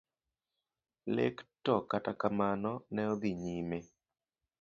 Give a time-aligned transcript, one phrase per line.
[1.15, 3.77] Lek to kata kamano ne odhi nyime.